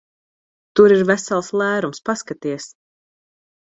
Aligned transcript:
Tur 0.79 0.95
ir 0.95 1.03
vesels 1.11 1.53
lērums. 1.63 2.05
Paskaties! 2.11 2.71